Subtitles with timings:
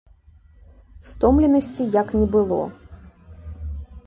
[1.07, 2.59] Стомленасці як не было.